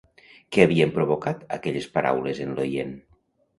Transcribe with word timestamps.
Què 0.55 0.63
havien 0.69 0.93
provocat 0.95 1.45
aquelles 1.59 1.87
paraules 1.99 2.43
en 2.49 2.59
l'oient? 2.59 2.99